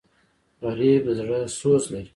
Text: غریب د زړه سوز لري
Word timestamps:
غریب 0.63 1.01
د 1.05 1.09
زړه 1.19 1.39
سوز 1.57 1.83
لري 1.93 2.09